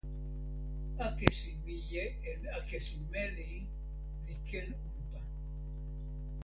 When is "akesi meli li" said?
2.57-4.35